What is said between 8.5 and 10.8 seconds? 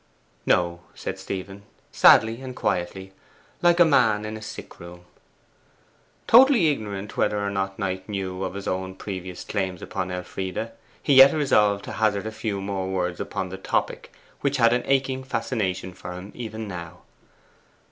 his own previous claims upon Elfride,